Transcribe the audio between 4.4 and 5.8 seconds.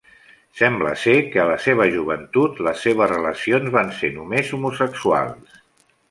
homosexuals.